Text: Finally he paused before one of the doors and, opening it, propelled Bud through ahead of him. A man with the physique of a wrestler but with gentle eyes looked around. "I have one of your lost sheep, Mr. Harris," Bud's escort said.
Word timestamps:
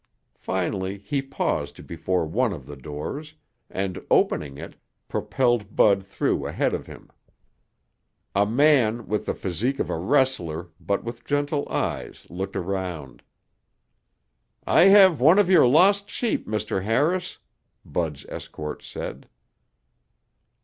Finally 0.39 0.97
he 0.97 1.21
paused 1.21 1.85
before 1.85 2.25
one 2.25 2.51
of 2.51 2.65
the 2.65 2.75
doors 2.75 3.35
and, 3.69 4.03
opening 4.09 4.57
it, 4.57 4.75
propelled 5.07 5.75
Bud 5.75 6.03
through 6.03 6.47
ahead 6.47 6.73
of 6.73 6.87
him. 6.87 7.11
A 8.33 8.47
man 8.47 9.05
with 9.05 9.27
the 9.27 9.35
physique 9.35 9.77
of 9.77 9.91
a 9.91 9.97
wrestler 9.99 10.69
but 10.79 11.03
with 11.03 11.23
gentle 11.23 11.69
eyes 11.69 12.25
looked 12.31 12.55
around. 12.55 13.21
"I 14.65 14.85
have 14.85 15.21
one 15.21 15.37
of 15.37 15.51
your 15.51 15.67
lost 15.67 16.09
sheep, 16.09 16.47
Mr. 16.47 16.81
Harris," 16.83 17.37
Bud's 17.85 18.25
escort 18.27 18.81
said. 18.81 19.27